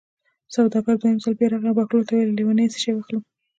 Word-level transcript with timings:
سوداګر 0.55 0.95
دویم 1.01 1.17
ځل 1.23 1.33
بیا 1.37 1.47
راغی 1.51 1.69
او 1.69 1.77
بهلول 1.79 2.03
ته 2.07 2.13
یې 2.13 2.17
وویل: 2.21 2.35
لېونیه 2.37 2.71
څه 2.73 2.77
شی 2.83 2.91
واخلم. 2.93 3.21